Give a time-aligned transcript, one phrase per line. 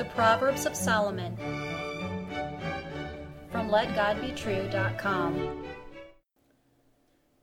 [0.00, 1.36] The Proverbs of Solomon
[3.52, 5.64] from LetGodBetrue.com.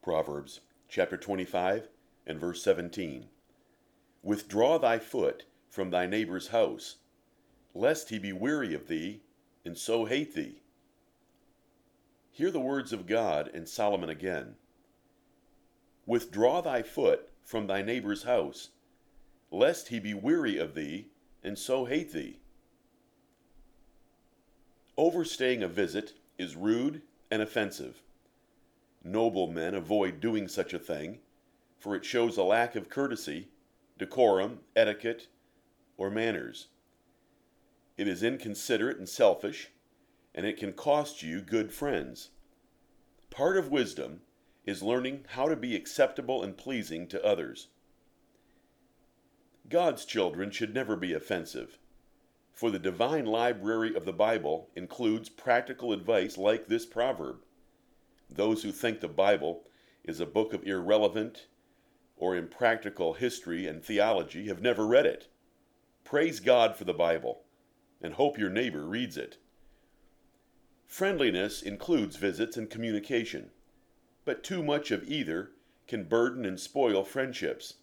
[0.02, 1.88] Proverbs chapter 25
[2.26, 3.28] and verse 17.
[4.24, 6.96] Withdraw thy foot from thy neighbor's house,
[7.76, 9.22] lest he be weary of thee,
[9.64, 10.64] and so hate thee.
[12.32, 14.56] Hear the words of God and Solomon again.
[16.08, 18.70] Withdraw thy foot from thy neighbor's house,
[19.52, 21.10] lest he be weary of thee,
[21.44, 22.40] and so hate thee.
[24.98, 28.02] Overstaying a visit is rude and offensive.
[29.04, 31.20] Noble men avoid doing such a thing,
[31.78, 33.50] for it shows a lack of courtesy,
[34.00, 35.28] decorum, etiquette,
[35.98, 36.70] or manners.
[37.96, 39.70] It is inconsiderate and selfish,
[40.34, 42.32] and it can cost you good friends.
[43.30, 44.22] Part of wisdom
[44.66, 47.68] is learning how to be acceptable and pleasing to others.
[49.70, 51.78] God's children should never be offensive,
[52.58, 57.44] for the divine library of the Bible includes practical advice like this proverb.
[58.32, 59.68] Those who think the Bible
[60.04, 61.46] is a book of irrelevant
[62.16, 65.28] or impractical history and theology have never read it.
[66.04, 67.44] Praise God for the Bible
[68.02, 69.38] and hope your neighbor reads it.
[70.88, 73.52] Friendliness includes visits and communication,
[74.26, 75.52] but too much of either
[75.86, 77.76] can burden and spoil friendships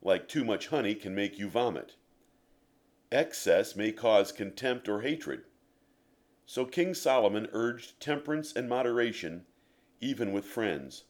[0.00, 1.96] like too much honey, can make you vomit.
[3.12, 5.44] Excess may cause contempt or hatred.
[6.46, 9.46] So King Solomon urged temperance and moderation
[10.00, 11.04] even with friends.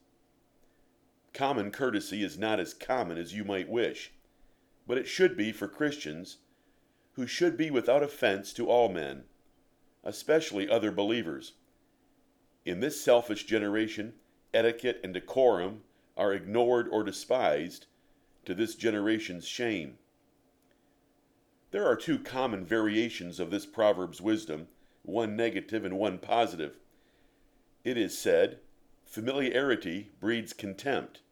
[1.32, 4.12] Common courtesy is not as common as you might wish,
[4.86, 6.38] but it should be for Christians
[7.14, 9.24] who should be without offense to all men,
[10.04, 11.54] especially other believers.
[12.64, 14.14] In this selfish generation,
[14.52, 15.82] etiquette and decorum
[16.16, 17.86] are ignored or despised,
[18.44, 19.98] to this generation's shame.
[21.74, 24.68] There are two common variations of this proverb's wisdom,
[25.02, 26.78] one negative and one positive.
[27.82, 28.60] It is said,
[29.04, 31.22] familiarity breeds contempt,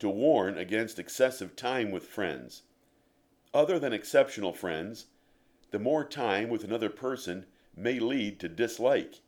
[0.00, 2.62] to warn against excessive time with friends.
[3.54, 5.06] Other than exceptional friends,
[5.70, 9.20] the more time with another person may lead to dislike.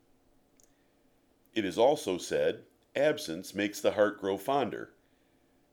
[1.55, 2.65] It is also said,
[2.97, 4.93] absence makes the heart grow fonder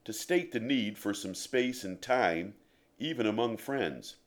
[0.06, 2.54] to state the need for some space and time,
[3.00, 4.18] even among friends.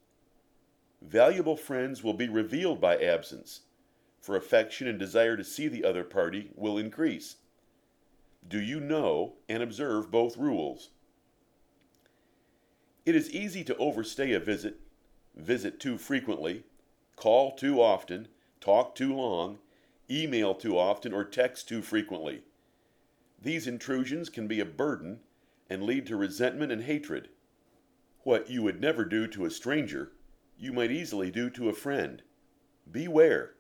[1.05, 3.63] Valuable friends will be revealed by absence,
[4.21, 7.37] for affection and desire to see the other party will increase.
[8.47, 10.91] Do you know and observe both rules?
[13.05, 14.79] It is easy to overstay a visit,
[15.35, 16.63] visit too frequently,
[17.17, 18.29] call too often,
[18.61, 19.59] talk too long,
[20.09, 22.43] email too often, or text too frequently.
[23.41, 25.19] These intrusions can be a burden
[25.69, 27.29] and lead to resentment and hatred.
[28.23, 30.13] What you would never do to a stranger,
[30.63, 32.23] you might easily do to a friend.
[32.89, 33.55] Beware.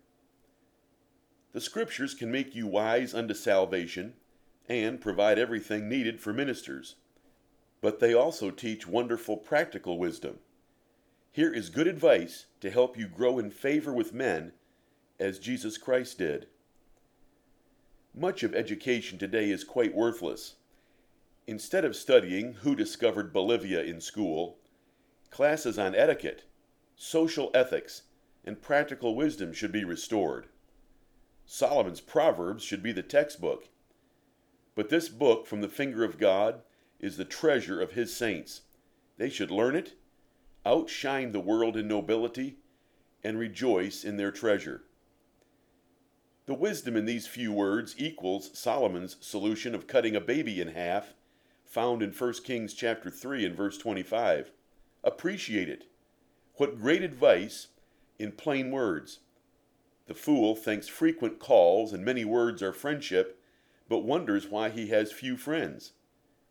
[1.53, 4.15] The Scriptures can make you wise unto salvation
[4.69, 6.95] and provide everything needed for ministers,
[7.81, 10.39] but they also teach wonderful practical wisdom.
[11.33, 14.53] Here is good advice to help you grow in favor with men
[15.19, 16.47] as Jesus Christ did.
[18.15, 20.55] Much of education today is quite worthless.
[21.49, 24.59] Instead of studying who discovered Bolivia in school,
[25.31, 26.45] classes on etiquette,
[27.03, 28.03] social ethics,
[28.45, 30.47] and practical wisdom should be restored.
[31.45, 33.69] Solomon's Proverbs should be the textbook.
[34.77, 36.63] But this book from the finger of God
[37.01, 38.63] is the treasure of his saints.
[39.19, 39.95] They should learn it,
[40.65, 42.59] outshine the world in nobility,
[43.25, 44.85] and rejoice in their treasure.
[46.47, 51.15] The wisdom in these few words equals Solomon's solution of cutting a baby in half
[51.65, 54.53] found in 1 Kings chapter 3 and verse 25.
[55.03, 55.87] Appreciate it.
[56.63, 57.67] What great advice
[58.21, 59.19] in plain words.
[60.07, 63.43] The fool thinks frequent calls and many words are friendship,
[63.89, 65.95] but wonders why he has few friends.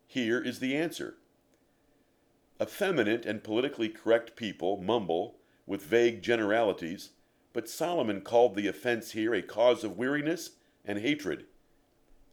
[0.06, 1.16] Here is the answer.
[2.62, 7.12] Effeminate and politically correct people mumble with vague generalities,
[7.54, 11.46] but Solomon called the offense here a cause of weariness and hatred.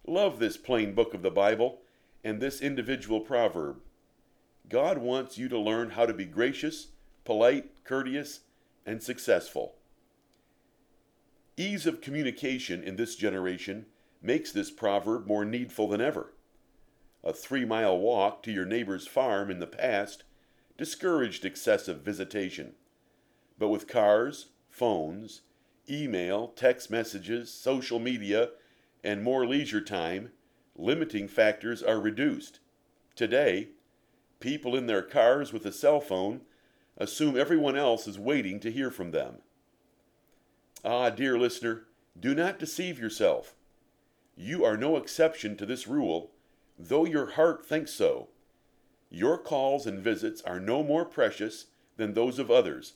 [0.05, 1.79] Love this plain book of the Bible
[2.25, 3.77] and this individual proverb.
[4.69, 6.89] God wants you to learn how to be gracious,
[7.29, 8.41] polite, courteous,
[8.87, 9.75] and successful.
[11.59, 13.85] Ease of communication in this generation
[14.23, 16.33] makes this proverb more needful than ever.
[17.23, 20.25] A three mile walk to your neighbor's farm in the past
[20.79, 22.73] discouraged excessive visitation.
[23.59, 25.43] But with cars, phones,
[25.87, 28.53] email, text messages, social media,
[29.05, 30.31] and more leisure time,
[30.75, 32.61] limiting factors are reduced.
[33.15, 33.69] Today,
[34.41, 36.41] people in their cars with a cell phone
[36.99, 39.39] assume everyone else is waiting to hear from them.
[40.85, 41.85] Ah, dear listener,
[42.19, 43.55] do not deceive yourself.
[44.37, 46.33] You are no exception to this rule,
[46.79, 48.29] though your heart thinks so.
[49.11, 51.67] Your calls and visits are no more precious
[51.97, 52.95] than those of others,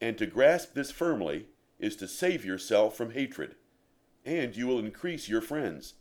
[0.00, 1.46] and to grasp this firmly
[1.78, 3.54] is to save yourself from hatred,
[4.24, 5.94] and you will increase your friends.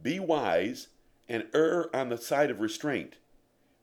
[0.00, 0.88] Be wise
[1.28, 3.16] and err on the side of restraint,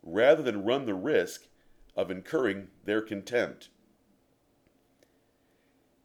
[0.02, 1.48] rather than run the risk
[1.96, 3.70] of incurring their contempt.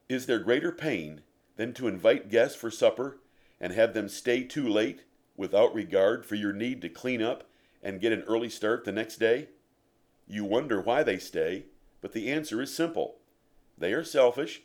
[0.09, 1.23] Is there greater pain
[1.57, 3.19] than to invite guests for supper
[3.61, 5.05] and have them stay too late
[5.37, 7.45] without regard for your need to clean up
[7.83, 9.49] and get an early start the next day?
[10.27, 11.67] You wonder why they stay,
[12.01, 13.19] but the answer is simple.
[13.77, 14.63] They are selfish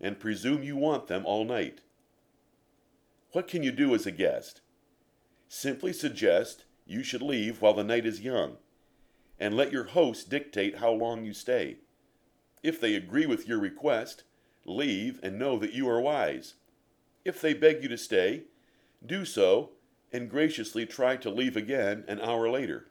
[0.00, 1.80] and presume you want them all night.
[3.32, 4.60] What can you do as a guest?
[5.48, 8.56] Simply suggest you should leave while the night is young,
[9.40, 11.76] and let your host dictate how long you stay.
[12.62, 14.24] If they agree with your request,
[14.64, 16.54] leave and know that you are wise.
[17.24, 18.44] If they beg you to stay,
[19.04, 19.70] do so
[20.12, 22.86] and graciously try to leave again an hour later.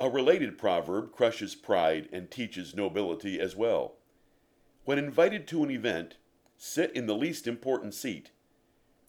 [0.00, 3.94] A related proverb crushes pride and teaches nobility as well.
[4.84, 6.16] When invited to an event,
[6.56, 8.30] sit in the least important seat.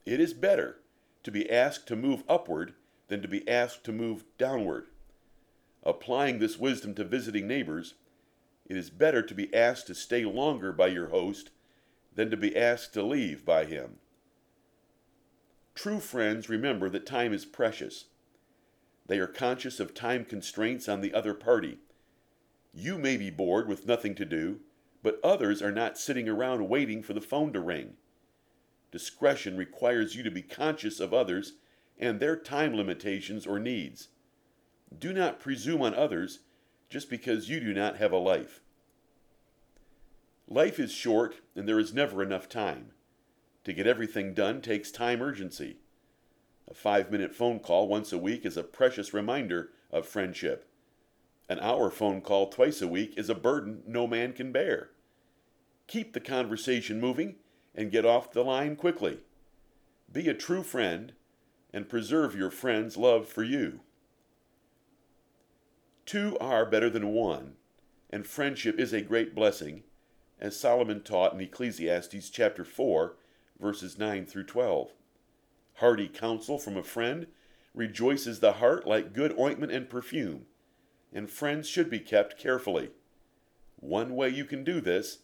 [0.05, 0.79] It is better
[1.23, 2.73] to be asked to move upward
[3.07, 4.87] than to be asked to move downward.
[5.83, 7.95] Applying this wisdom to visiting neighbors,
[8.65, 11.51] it is better to be asked to stay longer by your host
[12.13, 13.99] than to be asked to leave by him.
[15.73, 18.05] True friends remember that time is precious.
[19.07, 21.79] They are conscious of time constraints on the other party.
[22.73, 24.59] You may be bored with nothing to do,
[25.01, 27.93] but others are not sitting around waiting for the phone to ring.
[28.91, 31.53] Discretion requires you to be conscious of others
[31.97, 34.09] and their time limitations or needs.
[34.97, 36.39] Do not presume on others
[36.89, 38.61] just because you do not have a life.
[40.47, 42.91] Life is short and there is never enough time.
[43.65, 45.77] To get everything done takes time urgency.
[46.67, 50.67] A five minute phone call once a week is a precious reminder of friendship.
[51.47, 54.89] An hour phone call twice a week is a burden no man can bear.
[55.87, 57.35] Keep the conversation moving
[57.75, 59.19] and get off the line quickly.
[60.11, 61.13] Be a true friend
[61.73, 63.81] and preserve your friend's love for you.
[66.09, 67.53] Two are better than one,
[68.09, 69.83] and friendship is a great blessing,
[70.39, 73.15] as Solomon taught in Ecclesiastes chapter 4,
[73.59, 74.91] verses 9 through 12.
[75.75, 77.27] Hearty counsel from a friend
[77.75, 80.47] rejoices the heart like good ointment and perfume,
[81.13, 82.89] and friends should be kept carefully.
[83.75, 85.19] One way you can do this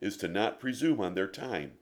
[0.00, 1.72] is to not presume on their time.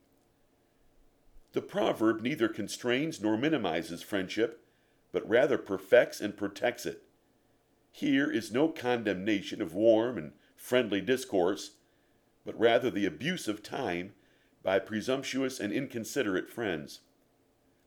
[1.53, 4.65] The proverb neither constrains nor minimizes friendship,
[5.13, 7.03] but rather perfects and protects it.
[7.97, 11.77] Here is no condemnation of warm and friendly discourse,
[12.45, 14.13] but rather the abuse of time
[14.63, 17.01] by presumptuous and inconsiderate friends.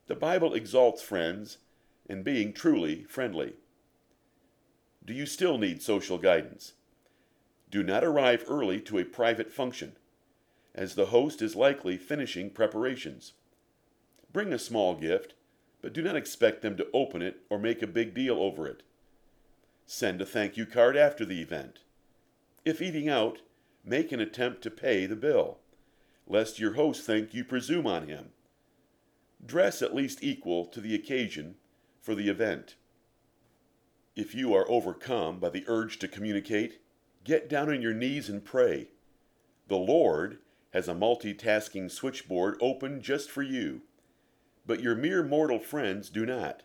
[0.08, 1.58] The Bible exalts friends
[2.08, 3.52] and being truly friendly.
[5.04, 6.72] Do you still need social guidance?
[7.70, 9.96] Do not arrive early to a private function,
[10.74, 13.34] as the host is likely finishing preparations.
[14.32, 15.34] Bring a small gift,
[15.80, 18.82] but do not expect them to open it or make a big deal over it.
[19.92, 21.80] Send a thank you card after the event.
[22.64, 23.40] If eating out,
[23.84, 25.58] make an attempt to pay the bill,
[26.28, 28.30] lest your host think you presume on him.
[29.44, 31.56] Dress at least equal to the occasion
[32.00, 32.76] for the event.
[34.14, 36.80] If you are overcome by the urge to communicate,
[37.24, 38.90] get down on your knees and pray.
[39.66, 40.38] The Lord
[40.72, 43.82] has a multitasking switchboard open just for you
[44.64, 46.62] but your mere mortal friends do not.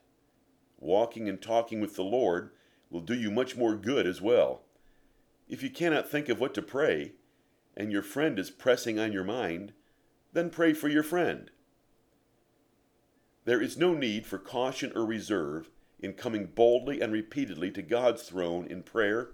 [0.77, 2.51] Walking and talking with the Lord
[2.95, 4.61] will do you much more good as well.
[5.49, 7.11] If you cannot think of what to pray,
[7.75, 9.73] and your friend is pressing on your mind,
[10.31, 11.51] then pray for your friend.
[13.43, 18.23] There is no need for caution or reserve in coming boldly and repeatedly to God's
[18.23, 19.31] throne in prayer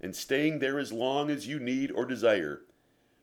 [0.00, 2.62] and staying there as long as you need or desire,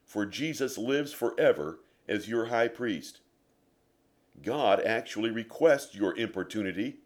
[0.05, 3.22] for Jesus lives forever as your high priest.
[4.43, 7.00] God actually requests your importunity,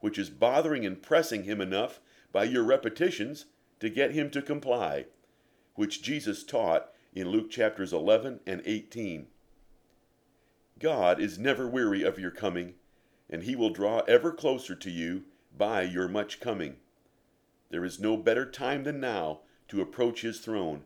[0.00, 1.98] which is bothering and pressing him enough
[2.32, 3.46] by your repetitions
[3.80, 5.06] to get him to comply,
[5.74, 9.26] which Jesus taught in Luke chapters 11 and 18.
[10.78, 12.74] God is never weary of your coming,
[13.30, 15.24] and he will draw ever closer to you
[15.56, 16.76] by your much coming.
[17.70, 20.84] There is no better time than now to approach his throne,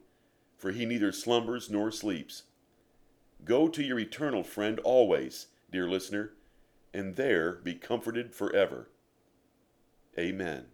[0.57, 2.45] for he neither slumbers nor sleeps.
[3.45, 6.33] Go to your eternal friend always dear listener,
[6.93, 8.91] and there be comforted forever.
[10.19, 10.67] Amen.